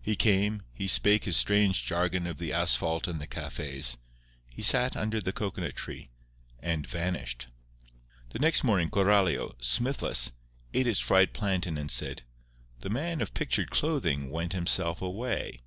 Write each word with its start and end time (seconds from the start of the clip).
He 0.00 0.14
came; 0.14 0.62
he 0.72 0.86
spake 0.86 1.24
his 1.24 1.36
strange 1.36 1.84
jargon 1.84 2.28
of 2.28 2.36
the 2.38 2.52
asphalt 2.52 3.08
and 3.08 3.20
the 3.20 3.26
cafés; 3.26 3.96
he 4.52 4.62
sat 4.62 4.94
under 4.96 5.20
the 5.20 5.32
cocoanut 5.32 5.74
tree, 5.74 6.10
and 6.60 6.86
vanished. 6.86 7.48
The 8.28 8.38
next 8.38 8.62
morning 8.62 8.88
Coralio, 8.88 9.56
Smithless, 9.60 10.30
ate 10.72 10.86
its 10.86 11.00
fried 11.00 11.32
plantain 11.32 11.76
and 11.76 11.90
said: 11.90 12.22
"The 12.82 12.90
man 12.90 13.20
of 13.20 13.34
pictured 13.34 13.70
clothing 13.72 14.30
went 14.30 14.52
himself 14.52 15.02
away." 15.02 15.58